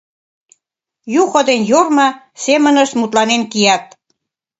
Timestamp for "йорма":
1.71-2.09